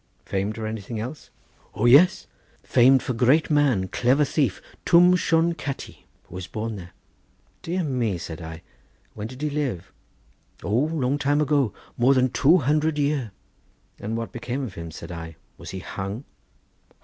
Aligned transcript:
"Famed 0.25 0.55
for 0.55 0.65
anything 0.65 0.99
else?" 0.99 1.29
"O 1.75 1.85
yes! 1.85 2.25
famed 2.63 3.03
for 3.03 3.13
great 3.13 3.51
man, 3.51 3.87
clever 3.87 4.25
thief, 4.25 4.59
Twm 4.83 5.15
Shone 5.15 5.53
Catti, 5.53 6.07
who 6.23 6.33
was 6.33 6.47
born 6.47 6.75
there." 6.75 6.93
"Dear 7.61 7.83
me!" 7.83 8.17
said 8.17 8.41
I; 8.41 8.63
"when 9.13 9.27
did 9.27 9.43
he 9.43 9.51
live?" 9.51 9.93
"O, 10.63 10.71
long 10.73 11.19
time 11.19 11.39
ago, 11.39 11.71
more 11.97 12.15
than 12.15 12.31
two 12.31 12.57
hundred 12.57 12.97
year." 12.97 13.29
"And 13.99 14.17
what 14.17 14.31
became 14.31 14.63
of 14.63 14.73
him?" 14.73 14.89
said 14.89 15.11
I; 15.11 15.35
"was 15.59 15.69
he 15.69 15.77
hung?" 15.77 16.23